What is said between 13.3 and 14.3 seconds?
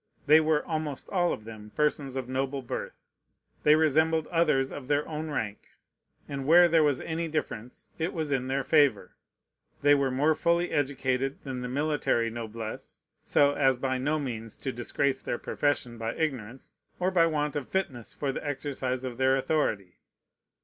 as by no